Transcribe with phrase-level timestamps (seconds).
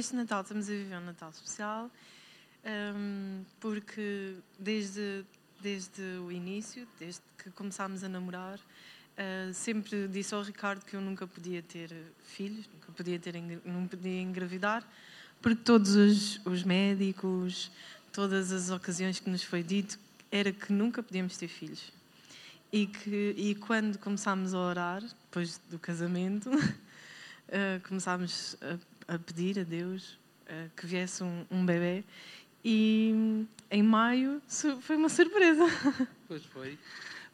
[0.00, 1.90] este Natal estamos a viver um Natal especial
[2.96, 5.22] um, porque desde,
[5.60, 11.02] desde o início, desde que começámos a namorar, uh, sempre disse ao Ricardo que eu
[11.02, 11.90] nunca podia ter
[12.24, 14.82] filhos, nunca podia, ter, não podia engravidar,
[15.42, 17.70] porque todos os, os médicos,
[18.10, 19.98] todas as ocasiões que nos foi dito,
[20.32, 21.92] era que nunca podíamos ter filhos.
[22.72, 28.78] E, que, e quando começámos a orar, depois do casamento, uh, começámos a,
[29.10, 32.04] a, pedir a Deus uh, que viesse um, um bebê.
[32.64, 34.40] E em maio
[34.80, 35.64] foi uma surpresa.
[36.28, 36.78] Pois foi.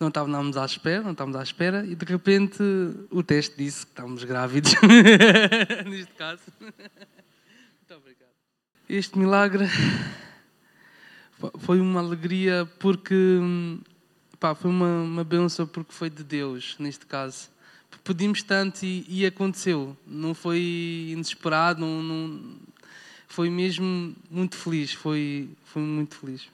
[0.01, 2.63] Não estávamos à espera, não estávamos à espera, e de repente
[3.11, 4.73] o teste disse que estávamos grávidos.
[5.85, 6.43] Neste caso.
[6.59, 8.31] Muito obrigado.
[8.89, 9.67] Este milagre
[11.59, 13.15] foi uma alegria porque
[14.41, 17.51] pá, foi uma, uma benção porque foi de Deus, neste caso.
[18.07, 19.97] Pedimos tanto e, e aconteceu.
[20.07, 22.57] Não foi inesperado, não, não,
[23.27, 24.93] foi mesmo muito feliz.
[24.93, 26.49] Foi, foi muito feliz.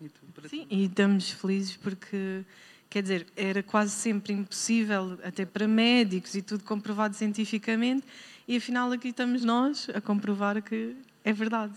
[0.00, 2.44] E Sim, e estamos felizes porque,
[2.90, 8.04] quer dizer, era quase sempre impossível, até para médicos e tudo comprovado cientificamente,
[8.46, 11.72] e afinal aqui estamos nós a comprovar que é verdade.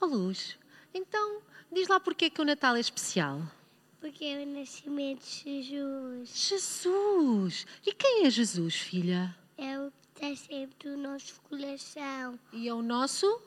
[0.00, 0.58] Oh, Luz,
[0.92, 1.40] então
[1.72, 3.42] diz lá porque é que o Natal é especial.
[4.06, 6.30] Porque é o nascimento de Jesus.
[6.32, 7.66] Jesus!
[7.84, 9.36] E quem é Jesus, filha?
[9.58, 12.38] É o que está sempre no nosso coração.
[12.52, 13.42] E é o nosso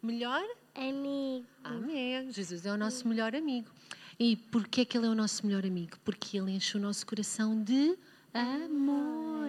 [0.00, 1.44] melhor amigo.
[1.64, 2.30] Amém.
[2.30, 3.68] Jesus é o nosso melhor amigo.
[4.20, 5.98] E porquê que ele é o nosso melhor amigo?
[6.04, 7.98] Porque ele enche o nosso coração de
[8.32, 9.48] amor.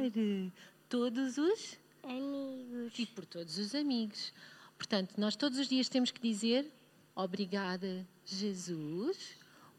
[0.90, 2.98] Todos os amigos.
[2.98, 4.34] E por todos os amigos.
[4.80, 6.72] Portanto, nós todos os dias temos que dizer
[7.16, 9.38] obrigada, Jesus,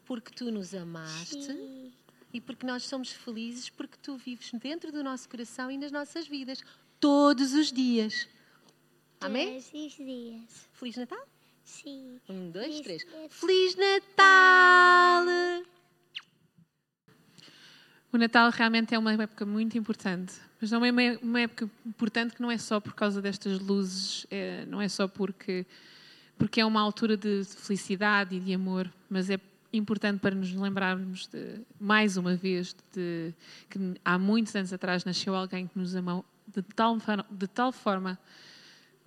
[0.09, 1.93] porque tu nos amaste Sim.
[2.33, 6.27] e porque nós somos felizes porque tu vives dentro do nosso coração e nas nossas
[6.27, 6.63] vidas
[6.99, 8.27] todos os dias.
[9.21, 9.61] Amém?
[9.61, 10.67] Todos os dias.
[10.73, 11.27] Feliz Natal?
[11.63, 12.19] Sim.
[12.27, 13.05] Um, dois, Feliz três.
[13.05, 13.29] Natal.
[13.29, 15.25] Feliz Natal!
[18.11, 20.91] O Natal realmente é uma época muito importante, mas não é
[21.21, 25.07] uma- época importante que não é só por causa destas luzes, é- não é só
[25.07, 25.67] porque,
[26.35, 29.39] porque é uma altura de felicidade e de amor, mas é
[29.71, 33.33] importante para nos lembrarmos de, mais uma vez, de
[33.69, 36.97] que há muitos anos atrás nasceu alguém que nos amou de tal,
[37.29, 38.17] de tal forma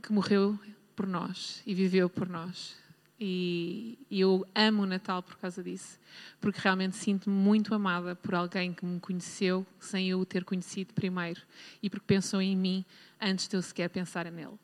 [0.03, 0.59] que morreu
[0.95, 2.77] por nós e viveu por nós.
[3.25, 5.99] E, e eu amo o Natal por causa disso,
[6.41, 10.93] porque realmente sinto-me muito amada por alguém que me conheceu sem eu o ter conhecido
[10.93, 11.41] primeiro
[11.81, 12.85] e porque pensou em mim
[13.21, 14.59] antes de eu sequer pensar nele.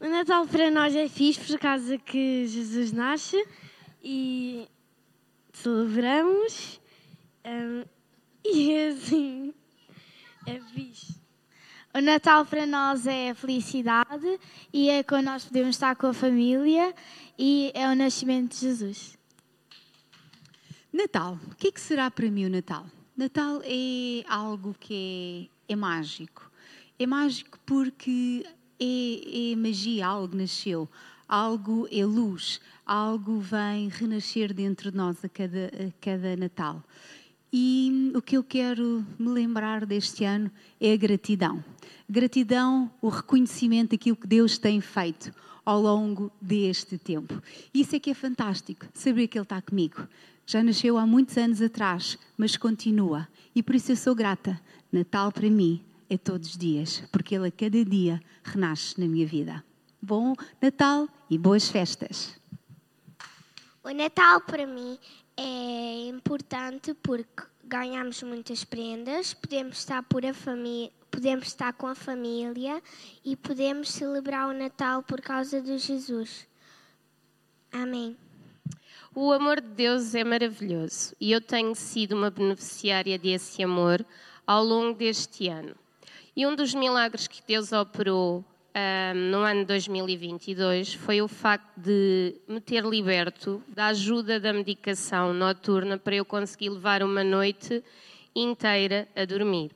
[0.00, 3.44] O Natal para nós é fixe por causa que Jesus nasce
[4.02, 4.68] e
[5.52, 6.80] celebramos
[7.44, 7.84] hum,
[8.44, 9.54] e assim
[10.46, 11.18] é fixe.
[11.94, 14.38] O Natal para nós é felicidade
[14.72, 16.94] e é quando nós podemos estar com a família
[17.38, 19.18] e é o nascimento de Jesus.
[20.92, 21.38] Natal.
[21.50, 22.86] O que, é que será para mim o Natal?
[23.16, 26.50] Natal é algo que é, é mágico.
[26.98, 28.46] É mágico porque
[28.78, 30.88] é, é magia, algo nasceu,
[31.28, 36.82] algo é luz, algo vem renascer dentro de nós a cada, a cada Natal.
[37.52, 41.62] E o que eu quero me lembrar deste ano é a gratidão.
[42.08, 45.32] Gratidão, o reconhecimento daquilo que Deus tem feito
[45.64, 47.42] ao longo deste tempo.
[47.72, 50.08] Isso é que é fantástico, saber que Ele está comigo.
[50.46, 53.28] Já nasceu há muitos anos atrás, mas continua.
[53.54, 54.58] E por isso eu sou grata.
[54.90, 59.26] Natal para mim é todos os dias, porque Ele a cada dia renasce na minha
[59.26, 59.62] vida.
[60.00, 62.38] Bom Natal e boas festas.
[63.82, 64.98] O Natal para mim
[65.36, 71.94] é importante porque ganhamos muitas prendas, podemos estar, por a famí- podemos estar com a
[71.94, 72.82] família
[73.24, 76.46] e podemos celebrar o Natal por causa de Jesus.
[77.72, 78.16] Amém.
[79.14, 84.04] O amor de Deus é maravilhoso e eu tenho sido uma beneficiária desse amor
[84.46, 85.74] ao longo deste ano.
[86.36, 88.44] E um dos milagres que Deus operou
[88.74, 95.32] ahm, no ano 2022 foi o facto de me ter liberto da ajuda da medicação
[95.32, 97.82] noturna para eu conseguir levar uma noite
[98.34, 99.70] inteira a dormir.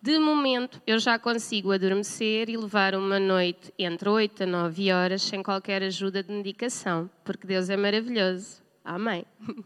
[0.00, 5.22] De momento, eu já consigo adormecer e levar uma noite entre 8 a 9 horas
[5.22, 8.60] sem qualquer ajuda de medicação, porque Deus é maravilhoso.
[8.84, 9.24] Amém.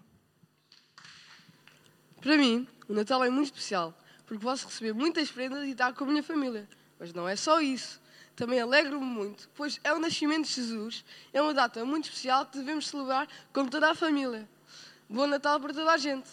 [2.20, 3.96] Para mim, o Natal é muito especial,
[4.26, 6.68] porque posso receber muitas prendas e estar com a minha família.
[6.98, 7.98] Mas não é só isso.
[8.36, 11.02] Também alegro-me muito, pois é o nascimento de Jesus,
[11.32, 14.46] é uma data muito especial que devemos celebrar com toda a família.
[15.08, 16.28] Bom Natal para toda a gente!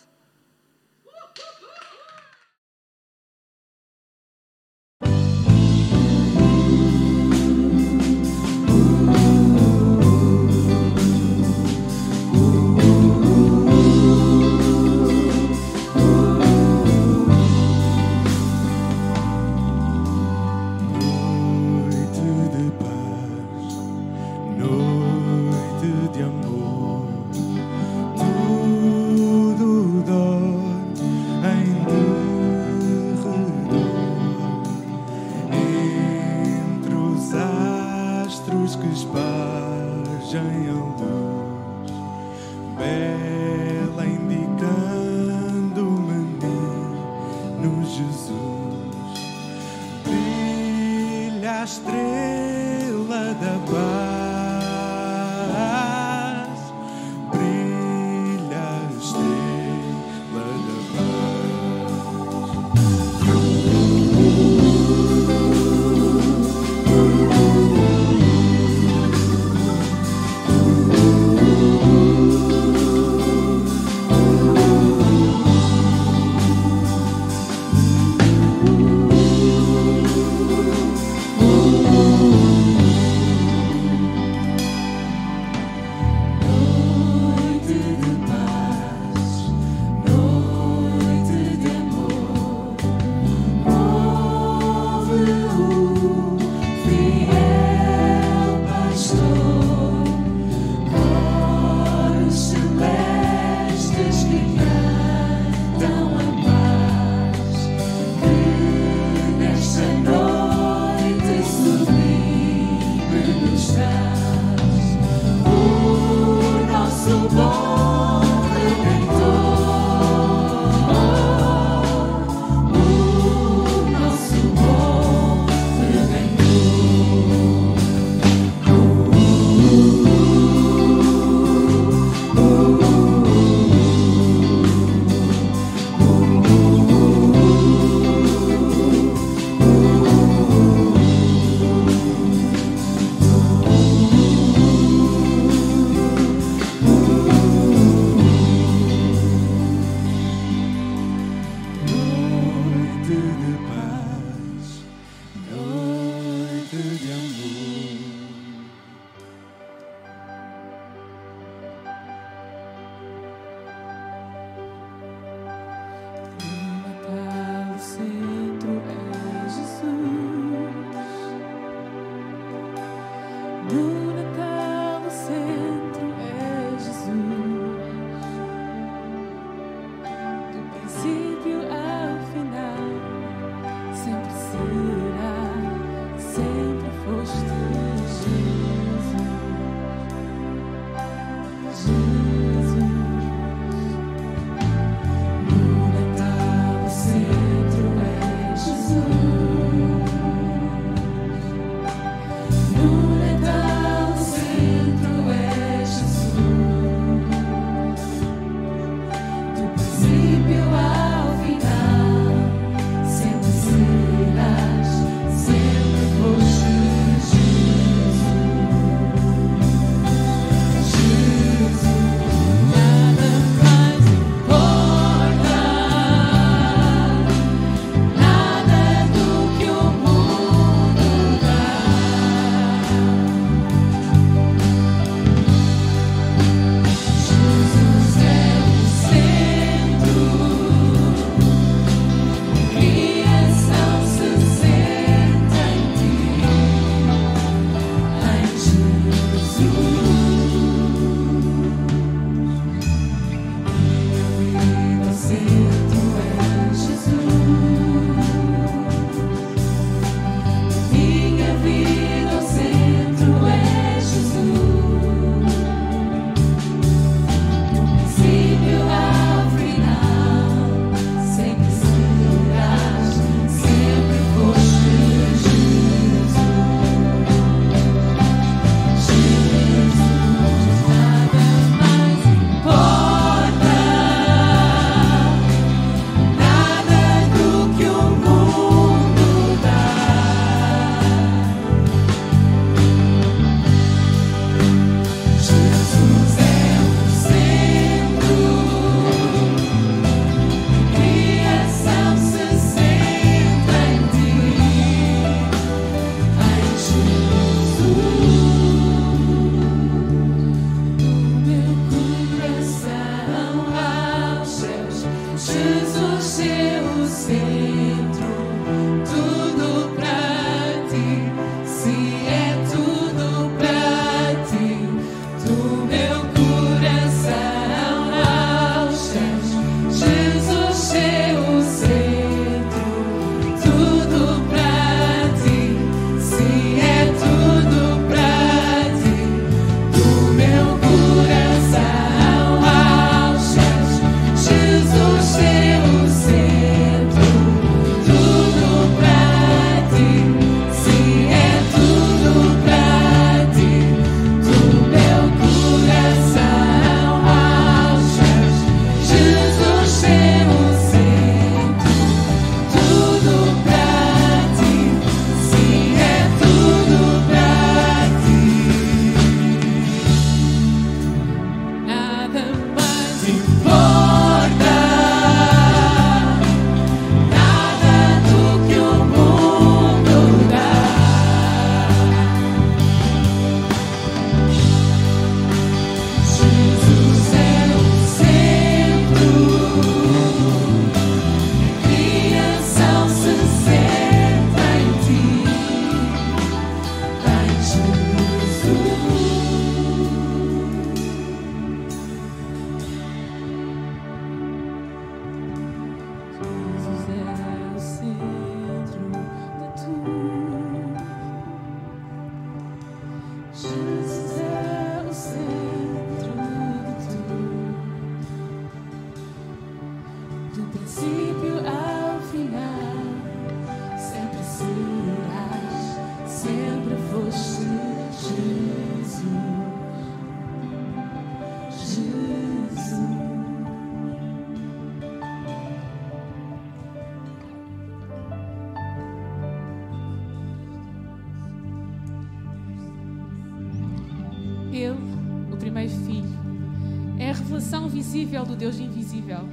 [448.34, 449.48] Revelação visível do Deus invisível.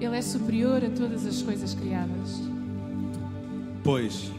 [0.00, 2.42] Ele é superior a todas as coisas criadas.
[3.82, 4.30] Pois,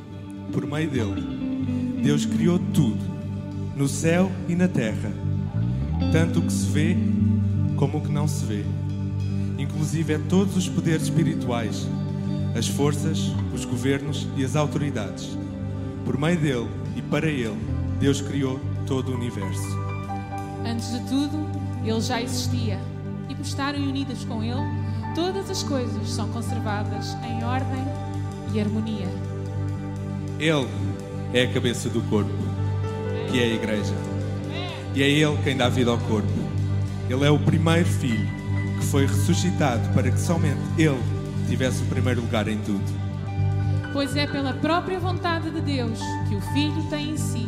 [0.51, 3.03] por meio dele, Deus criou tudo,
[3.75, 5.11] no céu e na terra,
[6.11, 6.97] tanto o que se vê
[7.75, 8.65] como o que não se vê,
[9.57, 11.87] inclusive é todos os poderes espirituais,
[12.57, 15.37] as forças, os governos e as autoridades.
[16.03, 17.57] Por meio dele e para ele,
[17.99, 19.85] Deus criou todo o universo.
[20.65, 21.37] Antes de tudo,
[21.83, 22.79] ele já existia
[23.45, 24.61] estarem unidas com ele,
[25.13, 27.83] todas as coisas são conservadas em ordem
[28.53, 29.07] e harmonia.
[30.39, 30.67] Ele
[31.33, 32.31] é a cabeça do corpo,
[33.31, 33.93] que é a igreja.
[34.93, 36.27] E é ele quem dá vida ao corpo.
[37.09, 38.27] Ele é o primeiro filho
[38.79, 41.01] que foi ressuscitado para que somente ele
[41.47, 42.83] tivesse o primeiro lugar em tudo.
[43.93, 47.47] Pois é pela própria vontade de Deus que o Filho tem em si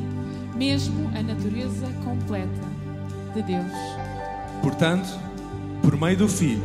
[0.57, 2.67] mesmo a natureza completa
[3.33, 3.71] de Deus.
[4.61, 5.07] Portanto,
[5.87, 6.61] por meio do Filho,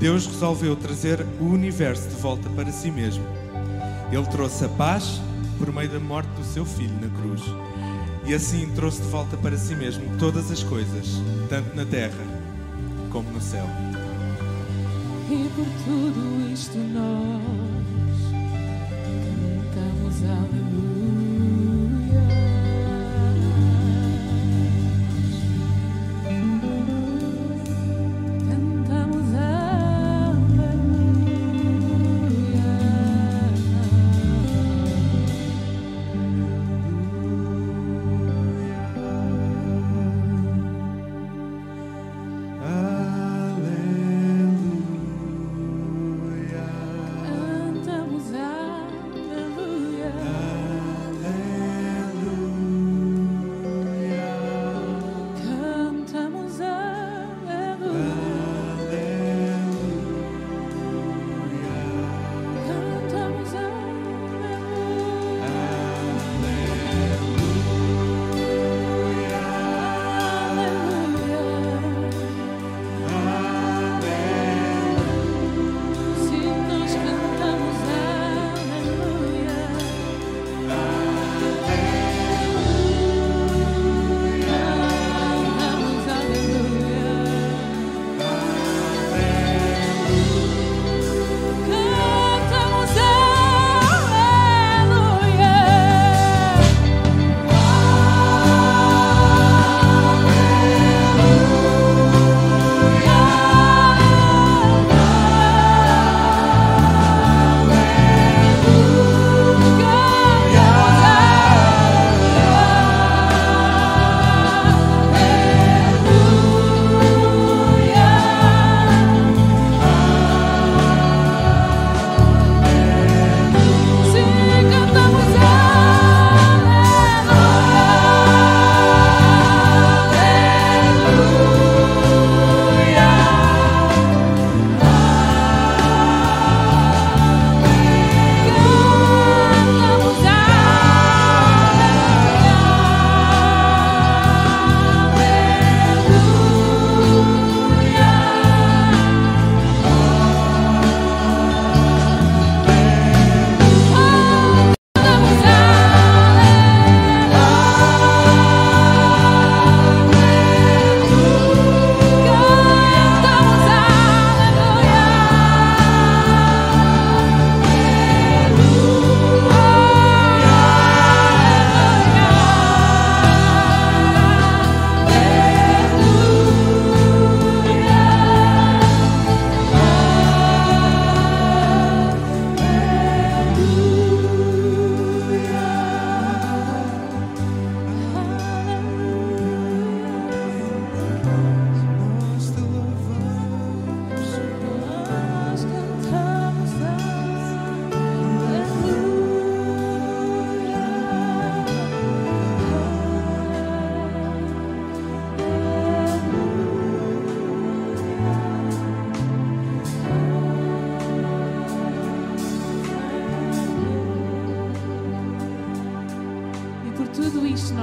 [0.00, 3.24] Deus resolveu trazer o universo de volta para si mesmo.
[4.10, 5.20] Ele trouxe a paz
[5.56, 7.40] por meio da morte do seu filho na cruz.
[8.26, 12.18] E assim trouxe de volta para si mesmo todas as coisas, tanto na terra
[13.08, 13.68] como no céu.
[15.30, 18.13] E por tudo isto nós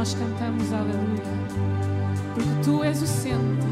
[0.02, 1.22] nós cantamos aleluia.
[2.34, 3.68] Porque tu és o centro,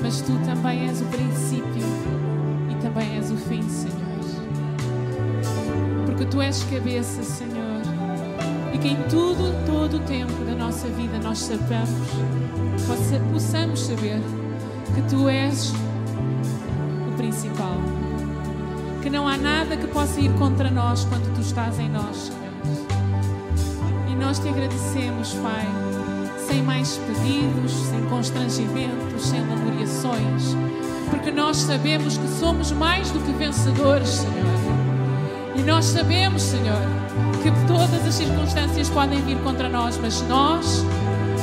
[0.00, 1.84] mas tu também és o princípio
[2.70, 3.92] e também és o fim, Senhor.
[6.06, 7.82] Porque tu és cabeça, Senhor,
[8.72, 11.90] e que em tudo, todo o tempo da nossa vida nós sabemos,
[12.86, 14.18] possa- possamos saber
[14.94, 15.74] que Tu és
[17.06, 17.76] o principal.
[19.02, 22.32] Que não há nada que possa ir contra nós quando Tu estás em nós,
[24.32, 25.68] nós te agradecemos, Pai,
[26.48, 30.56] sem mais pedidos, sem constrangimentos, sem lamuriações,
[31.10, 34.46] porque nós sabemos que somos mais do que vencedores, Senhor.
[35.54, 36.80] E nós sabemos, Senhor,
[37.42, 40.82] que todas as circunstâncias podem vir contra nós, mas nós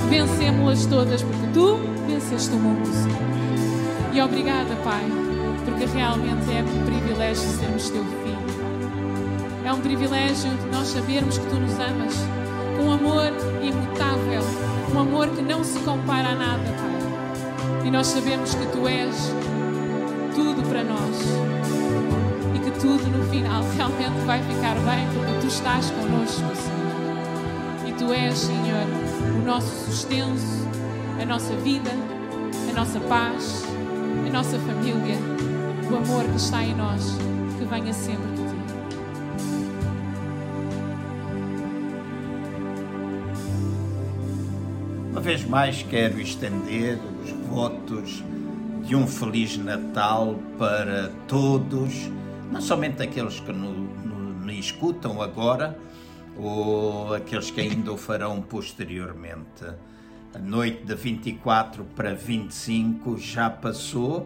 [0.10, 4.14] vencemos-las todas porque Tu venceste o mundo, Senhor.
[4.14, 5.06] E obrigada, Pai,
[5.64, 8.40] porque realmente é um privilégio sermos Teu Filho.
[9.64, 12.39] É um privilégio nós sabermos que Tu nos amas
[12.90, 14.42] um amor imutável,
[14.96, 17.88] um amor que não se compara a nada, Pai.
[17.88, 19.32] E nós sabemos que Tu és
[20.34, 21.16] tudo para nós
[22.56, 27.88] e que tudo no final realmente vai ficar bem porque Tu estás connosco, Senhor.
[27.88, 28.88] E Tu és, Senhor,
[29.40, 30.42] o nosso sustento,
[31.22, 31.92] a nossa vida,
[32.72, 33.66] a nossa paz,
[34.28, 35.18] a nossa família,
[35.92, 37.04] o amor que está em nós,
[37.60, 38.39] que venha sempre
[45.20, 48.24] Uma vez mais quero estender os votos
[48.86, 52.10] de um Feliz Natal para todos,
[52.50, 55.78] não somente aqueles que no, no- me escutam agora
[56.38, 59.66] ou aqueles que ainda o farão posteriormente.
[60.34, 64.26] A noite de 24 para 25 já passou,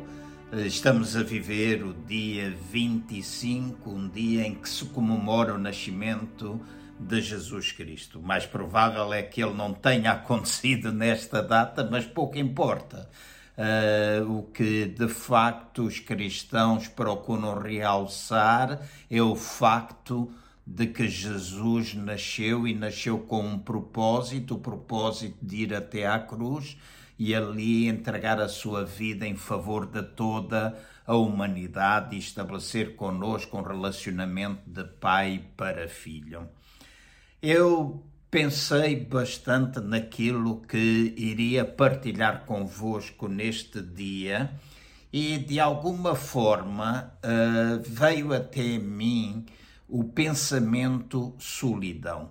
[0.63, 6.61] estamos a viver o dia 25, um dia em que se comemora o nascimento
[7.07, 8.19] de Jesus Cristo.
[8.19, 13.09] O mais provável é que ele não tenha acontecido nesta data, mas pouco importa.
[13.55, 20.31] Ah, o que de facto os cristãos procuram realçar é o facto
[20.65, 26.19] de que Jesus nasceu e nasceu com um propósito, o propósito de ir até à
[26.19, 26.77] cruz
[27.19, 33.57] e ali entregar a sua vida em favor de toda a humanidade e estabelecer conosco
[33.57, 36.49] um relacionamento de pai para filho.
[37.45, 38.01] Eu
[38.31, 44.49] pensei bastante naquilo que iria partilhar convosco neste dia
[45.11, 49.45] e de alguma forma eh, veio até mim
[49.89, 52.29] o pensamento solidão.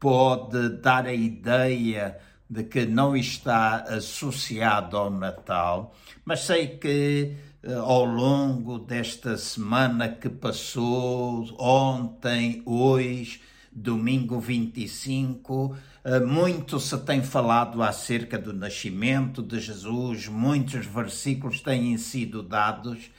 [0.00, 7.74] Pode dar a ideia de que não está associado ao Natal, mas sei que eh,
[7.74, 17.82] ao longo desta semana que passou, ontem, hoje, domingo 25, eh, muito se tem falado
[17.82, 23.10] acerca do nascimento de Jesus, muitos versículos têm sido dados,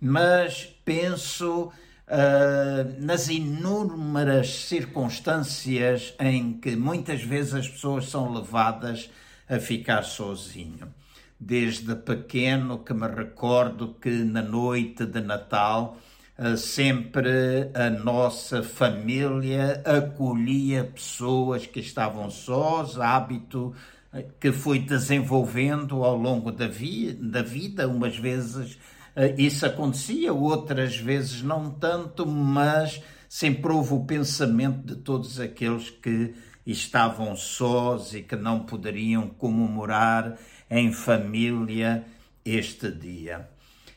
[0.00, 1.70] mas penso
[2.12, 9.08] ah, nas inúmeras circunstâncias em que muitas vezes as pessoas são levadas
[9.48, 10.92] a ficar sozinho.
[11.38, 15.98] Desde pequeno que me recordo que na noite de Natal
[16.56, 23.74] sempre a nossa família acolhia pessoas que estavam sós, hábito
[24.10, 28.78] eh, que fui desenvolvendo ao longo da, vi da vida, umas vezes
[29.14, 35.90] eh, isso acontecia, outras vezes não tanto, mas sempre houve o pensamento de todos aqueles
[35.90, 40.38] que estavam sós e que não poderiam comemorar
[40.70, 42.02] em família
[42.44, 43.49] este dia.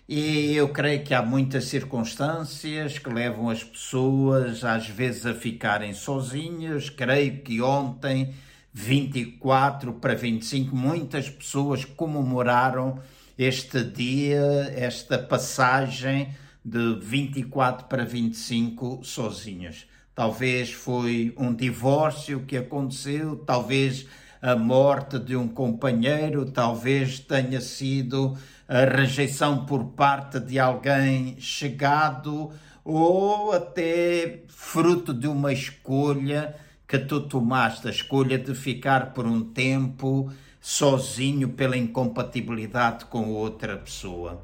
[0.07, 5.93] E eu creio que há muitas circunstâncias que levam as pessoas às vezes a ficarem
[5.93, 6.89] sozinhas.
[6.89, 8.33] Creio que ontem,
[8.73, 12.99] 24 para 25, muitas pessoas comemoraram
[13.37, 16.35] este dia, esta passagem
[16.65, 19.85] de 24 para 25 sozinhos.
[20.13, 24.05] Talvez foi um divórcio que aconteceu, talvez
[24.41, 32.51] a morte de um companheiro, talvez tenha sido a rejeição por parte de alguém chegado
[32.83, 36.55] ou até fruto de uma escolha
[36.87, 43.77] que tu tomaste, a escolha de ficar por um tempo sozinho pela incompatibilidade com outra
[43.77, 44.41] pessoa.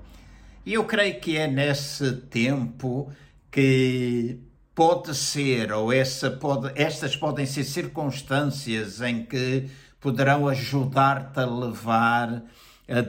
[0.65, 3.12] E eu creio que é nesse tempo
[3.51, 4.39] que
[4.75, 12.43] pode ser, ou essa pode, estas podem ser circunstâncias em que poderão ajudar-te a levar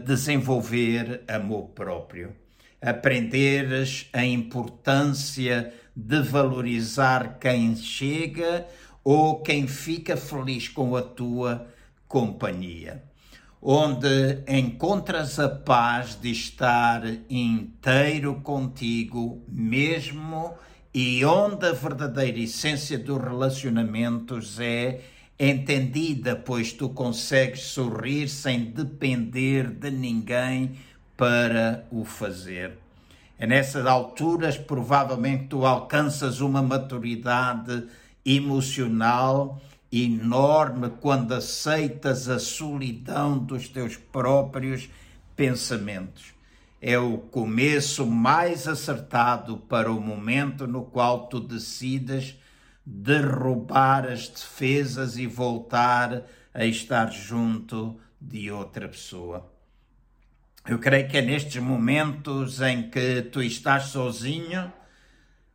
[0.05, 2.35] desenvolver amor próprio.
[2.81, 8.67] Aprenderes a importância de valorizar quem chega
[9.05, 11.67] ou quem fica feliz com a tua
[12.07, 13.03] companhia
[13.63, 20.55] onde encontras a paz de estar inteiro contigo, mesmo
[20.95, 25.01] e onde a verdadeira essência dos relacionamentos é
[25.49, 30.77] entendida, pois tu consegues sorrir sem depender de ninguém
[31.17, 32.77] para o fazer.
[33.39, 37.85] É nessas alturas, provavelmente, tu alcanças uma maturidade
[38.25, 39.59] emocional
[39.91, 44.91] enorme quando aceitas a solidão dos teus próprios
[45.35, 46.35] pensamentos.
[46.83, 52.37] É o começo mais acertado para o momento no qual tu decides
[52.93, 59.49] derrubar as defesas e voltar a estar junto de outra pessoa.
[60.67, 64.73] Eu creio que é nestes momentos em que tu estás sozinho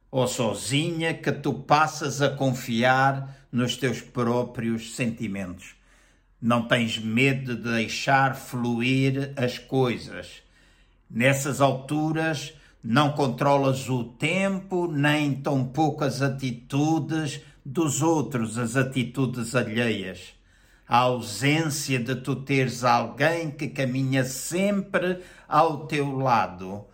[0.10, 5.76] ou sozinha que tu passas a confiar nos teus próprios sentimentos.
[6.42, 10.42] Não tens medo de deixar fluir as coisas.
[11.10, 12.54] Nessas alturas,
[12.86, 20.36] não controlas o tempo, nem tão poucas atitudes dos outros, as atitudes alheias.
[20.88, 26.86] A ausência de tu teres alguém que caminha sempre ao teu lado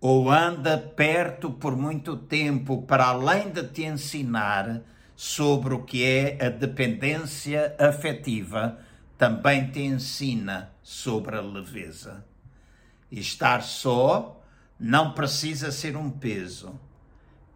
[0.00, 4.82] ou anda perto por muito tempo para além de te ensinar
[5.14, 8.80] sobre o que é a dependência afetiva,
[9.16, 12.24] também te ensina sobre a leveza.
[13.12, 14.36] Estar só
[14.78, 16.78] não precisa ser um peso.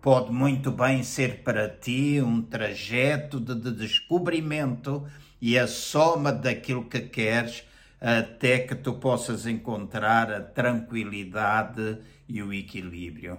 [0.00, 5.06] Pode muito bem ser para ti um trajeto de, de descobrimento
[5.40, 7.64] e a soma daquilo que queres
[8.00, 13.38] até que tu possas encontrar a tranquilidade e o equilíbrio.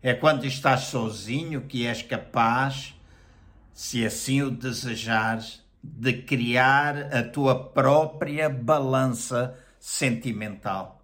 [0.00, 2.94] É quando estás sozinho que és capaz,
[3.72, 10.99] se assim o desejares, de criar a tua própria balança sentimental.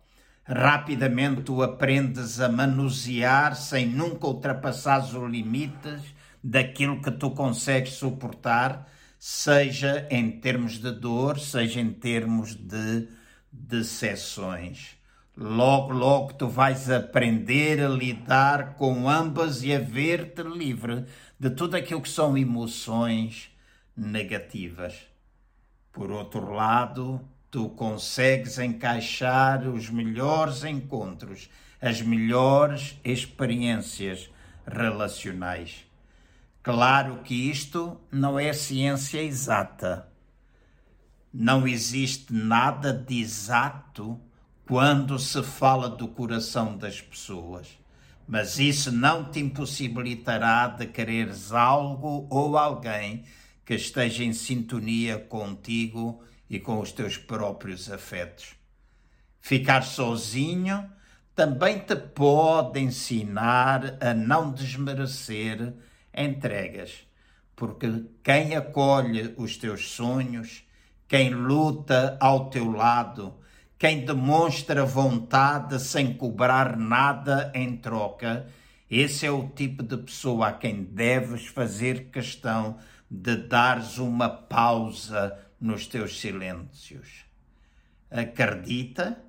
[0.49, 6.03] Rapidamente tu aprendes a manusear sem nunca ultrapassares os limites
[6.43, 13.09] daquilo que tu consegues suportar, seja em termos de dor, seja em termos de
[13.51, 14.97] decepções.
[15.37, 21.07] Logo, logo tu vais aprender a lidar com ambas e a ver-te livre
[21.39, 23.51] de tudo aquilo que são emoções
[23.97, 24.95] negativas.
[25.93, 27.21] Por outro lado,
[27.57, 31.49] tu consegues encaixar os melhores encontros,
[31.81, 34.29] as melhores experiências
[34.67, 35.87] relacionais.
[36.63, 40.07] Claro que isto não é ciência exata.
[41.33, 44.21] Não existe nada de exato
[44.67, 47.69] quando se fala do coração das pessoas.
[48.29, 53.25] Mas isso não te impossibilitará de quereres algo ou alguém
[53.65, 58.55] que esteja em sintonia contigo e com os teus próprios afetos.
[59.41, 60.91] Ficar sozinho
[61.35, 65.75] também te pode ensinar a não desmerecer
[66.17, 67.07] entregas,
[67.55, 70.65] porque quem acolhe os teus sonhos,
[71.07, 73.35] quem luta ao teu lado,
[73.79, 78.47] quem demonstra vontade sem cobrar nada em troca,
[78.91, 82.79] esse é o tipo de pessoa a quem deves fazer questão
[83.11, 87.25] de dares uma pausa nos teus silêncios.
[88.11, 89.23] Acredita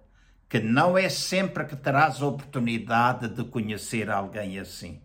[0.48, 5.02] que não é sempre que terás oportunidade de conhecer alguém assim.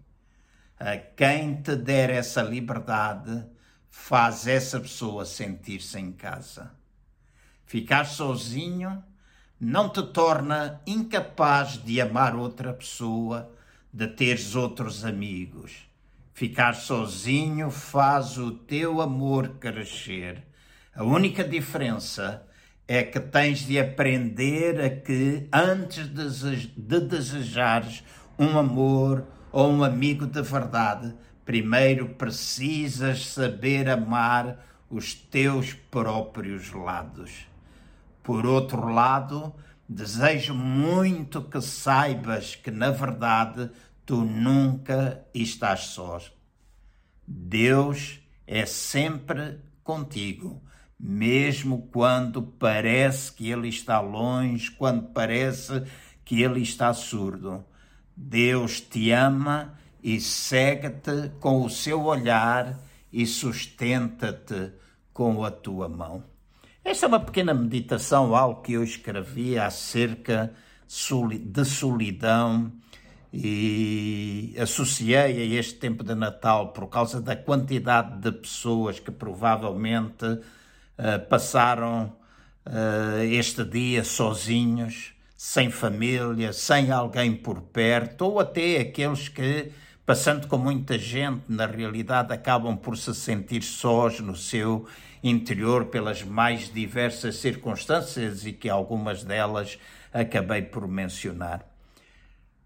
[0.79, 3.45] A quem te der essa liberdade,
[3.91, 6.73] faz essa pessoa sentir-se em casa.
[7.65, 9.03] Ficar sozinho
[9.59, 13.53] não te torna incapaz de amar outra pessoa,
[13.93, 15.89] de teres outros amigos.
[16.35, 20.43] Ficar sozinho faz o teu amor crescer.
[20.95, 22.47] A única diferença
[22.87, 26.07] é que tens de aprender a que, antes
[26.77, 28.05] de desejares
[28.39, 31.15] um amor ou um amigo de verdade,
[31.47, 37.47] primeiro precisas saber amar os teus próprios lados.
[38.23, 39.55] Por outro lado,
[39.89, 43.71] desejo muito que saibas que, na verdade,
[44.05, 46.21] tu nunca estás só.
[47.27, 50.63] Deus é sempre contigo,
[51.03, 55.83] mesmo quando parece que Ele está longe, quando parece
[56.25, 57.65] que Ele está surdo.
[58.17, 62.79] Deus te ama e segue-te com o seu olhar
[63.13, 64.71] e sustenta-te
[65.13, 66.23] com a tua mão.
[66.85, 70.53] Esta é uma pequena meditação, algo que eu escrevi acerca
[71.45, 72.73] de solidão
[73.33, 80.39] e associei a este tempo de Natal por causa da quantidade de pessoas que provavelmente
[80.99, 82.13] uh, passaram
[82.67, 89.73] uh, este dia sozinhos, sem família, sem alguém por perto, ou até aqueles que
[90.05, 94.87] passando com muita gente, na realidade acabam por se sentir sós no seu
[95.23, 99.79] interior pelas mais diversas circunstâncias e que algumas delas
[100.13, 101.72] acabei por mencionar.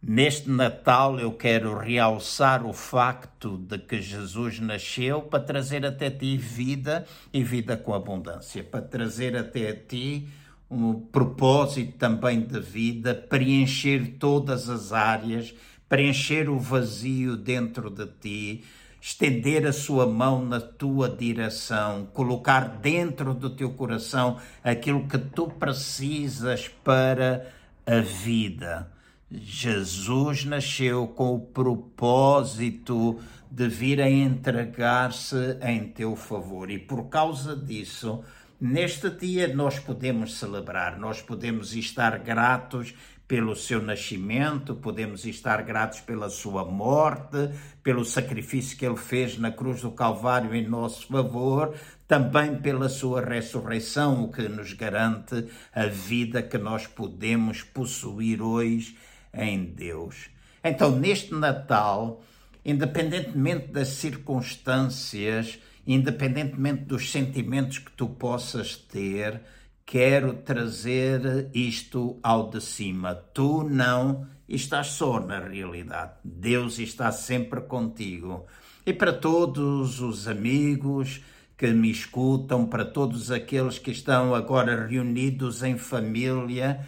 [0.03, 6.37] Neste Natal eu quero realçar o facto de que Jesus nasceu para trazer até ti
[6.37, 10.29] vida e vida com abundância, para trazer até ti
[10.71, 15.55] um propósito também de vida, preencher todas as áreas,
[15.89, 18.65] preencher o vazio dentro de ti,
[19.01, 25.49] estender a sua mão na tua direção, colocar dentro do teu coração aquilo que tu
[25.49, 27.47] precisas para
[27.87, 28.96] a vida.
[29.31, 33.19] Jesus nasceu com o propósito
[33.51, 36.71] de vir a entregar-se em teu favor.
[36.71, 38.23] E por causa disso,
[38.61, 42.95] neste dia nós podemos celebrar, nós podemos estar gratos
[43.27, 47.51] pelo seu nascimento, podemos estar gratos pela sua morte,
[47.83, 51.75] pelo sacrifício que ele fez na cruz do Calvário em nosso favor,
[52.07, 58.97] também pela sua ressurreição, o que nos garante a vida que nós podemos possuir hoje
[59.39, 60.29] em Deus.
[60.63, 62.23] Então, neste Natal,
[62.65, 69.41] independentemente das circunstâncias, independentemente dos sentimentos que tu possas ter,
[69.85, 73.15] quero trazer isto ao de cima.
[73.15, 76.13] Tu não estás só na realidade.
[76.25, 78.47] Deus está sempre contigo.
[78.85, 81.21] E para todos os amigos
[81.57, 86.87] que me escutam, para todos aqueles que estão agora reunidos em família,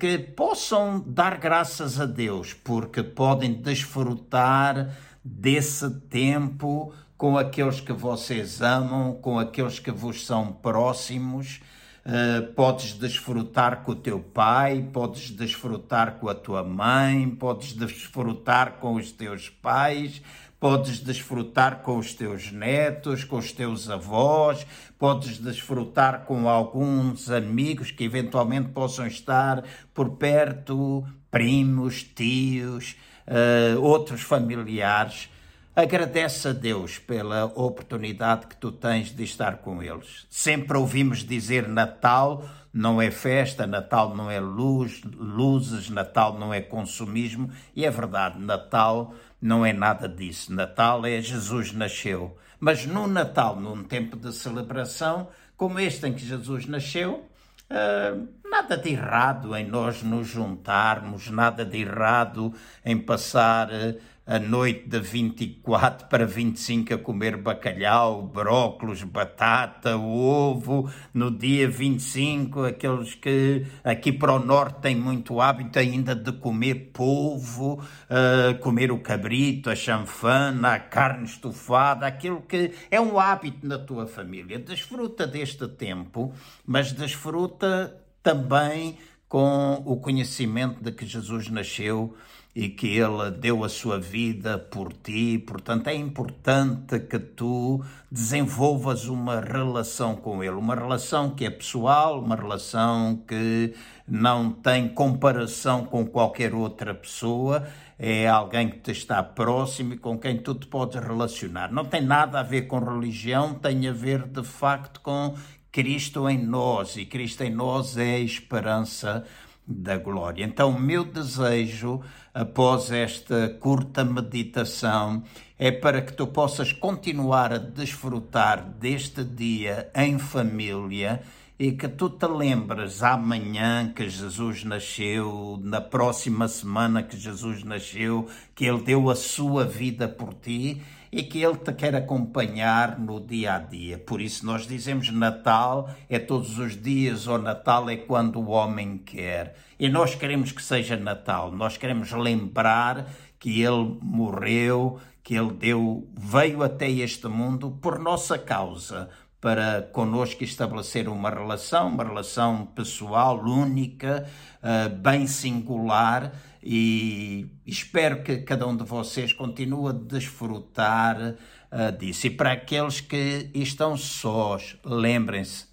[0.00, 8.62] que possam dar graças a Deus, porque podem desfrutar desse tempo com aqueles que vocês
[8.62, 11.60] amam, com aqueles que vos são próximos.
[12.06, 18.74] Uh, podes desfrutar com o teu pai, podes desfrutar com a tua mãe, podes desfrutar
[18.74, 20.22] com os teus pais,
[20.58, 24.66] podes desfrutar com os teus netos, com os teus avós,
[24.98, 34.22] podes desfrutar com alguns amigos que eventualmente possam estar por perto, primos, tios, uh, outros
[34.22, 35.28] familiares.
[35.74, 40.26] Agradece a Deus pela oportunidade que tu tens de estar com eles.
[40.30, 46.60] Sempre ouvimos dizer Natal não é festa, Natal não é luz, luzes, Natal não é
[46.60, 50.52] consumismo, e é verdade, Natal não é nada disso.
[50.52, 52.36] Natal é Jesus nasceu.
[52.60, 57.24] Mas no Natal, num tempo de celebração como este em que Jesus nasceu,
[57.68, 64.40] Uh, nada de errado em nós nos juntarmos, nada de errado em passar uh, a
[64.40, 70.90] noite de 24 para 25 a comer bacalhau, brócolos, batata, ovo.
[71.14, 76.90] No dia 25, aqueles que aqui para o norte têm muito hábito ainda de comer
[76.92, 83.64] polvo, uh, comer o cabrito, a chanfana, a carne estufada, aquilo que é um hábito
[83.64, 84.58] na tua família.
[84.58, 86.34] Desfruta deste tempo,
[86.66, 92.16] mas desfruta também com o conhecimento de que Jesus nasceu
[92.56, 95.38] e que ele deu a sua vida por ti.
[95.38, 102.18] Portanto, é importante que tu desenvolvas uma relação com ele, uma relação que é pessoal,
[102.18, 103.74] uma relação que
[104.08, 107.68] não tem comparação com qualquer outra pessoa.
[107.98, 111.70] É alguém que te está próximo e com quem tu te podes relacionar.
[111.70, 115.34] Não tem nada a ver com religião, tem a ver de facto com
[115.70, 119.26] Cristo em nós, e Cristo em nós é a esperança
[119.66, 120.44] da glória.
[120.44, 122.00] Então, o meu desejo,
[122.32, 125.22] após esta curta meditação,
[125.58, 131.22] é para que tu possas continuar a desfrutar deste dia em família
[131.58, 138.28] e que tu te lembres amanhã que Jesus nasceu, na próxima semana que Jesus nasceu,
[138.54, 143.20] que Ele deu a sua vida por ti e que Ele te quer acompanhar no
[143.20, 143.98] dia a dia.
[143.98, 148.98] Por isso nós dizemos Natal é todos os dias ou Natal é quando o homem
[148.98, 149.56] quer.
[149.78, 153.06] E nós queremos que seja Natal, nós queremos lembrar
[153.38, 159.08] que Ele morreu, que Ele deu, veio até este mundo por nossa causa,
[159.40, 164.26] para connosco estabelecer uma relação, uma relação pessoal, única,
[164.62, 166.32] uh, bem singular,
[166.62, 171.34] e espero que cada um de vocês continue a desfrutar
[171.72, 172.26] uh, disso.
[172.26, 175.66] E para aqueles que estão sós, lembrem-se,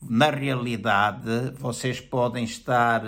[0.00, 3.02] na realidade, vocês podem estar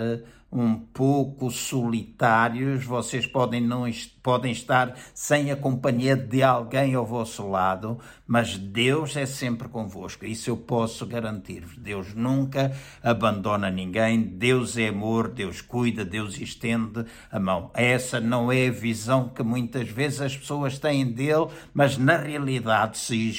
[0.55, 3.83] um pouco solitários, vocês podem, não,
[4.23, 10.25] podem estar sem a companhia de alguém ao vosso lado, mas Deus é sempre convosco.
[10.25, 11.77] Isso eu posso garantir-vos.
[11.77, 12.71] Deus nunca
[13.03, 14.21] abandona ninguém.
[14.21, 17.69] Deus é amor, Deus cuida, Deus estende a mão.
[17.73, 22.97] Essa não é a visão que muitas vezes as pessoas têm dele, mas na realidade,
[22.97, 23.33] se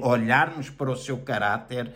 [0.00, 1.92] olharmos para o seu caráter,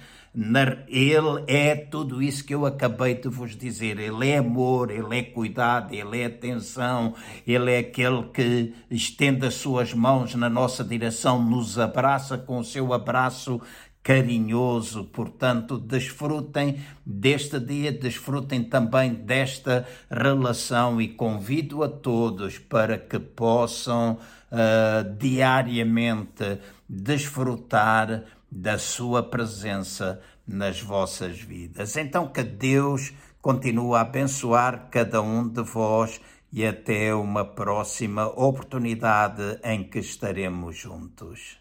[0.88, 4.00] Ele é tudo isso que eu acabei de vos dizer.
[4.00, 7.14] Ele é amor, Ele é cuidado, Ele é atenção,
[7.46, 12.64] Ele é aquele que estende as suas mãos na nossa direção, nos abraça com o
[12.64, 13.60] seu abraço
[14.02, 15.04] carinhoso.
[15.04, 24.18] Portanto, desfrutem deste dia, desfrutem também desta relação e convido a todos para que possam
[24.50, 26.58] ah, diariamente
[26.88, 28.24] desfrutar
[28.54, 31.96] da sua presença nas vossas vidas.
[31.96, 36.20] Então, que Deus continue a abençoar cada um de vós
[36.52, 41.58] e até uma próxima oportunidade em que estaremos juntos.